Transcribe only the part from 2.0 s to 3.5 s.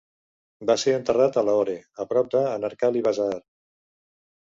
a prop d'Anarkali Bazaar.